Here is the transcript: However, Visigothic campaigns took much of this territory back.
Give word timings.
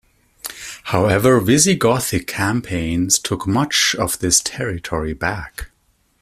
However, 0.85 1.39
Visigothic 1.39 2.25
campaigns 2.25 3.19
took 3.19 3.45
much 3.45 3.95
of 3.99 4.17
this 4.17 4.39
territory 4.39 5.13
back. 5.13 5.69